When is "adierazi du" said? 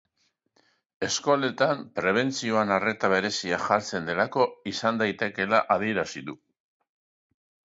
5.77-6.39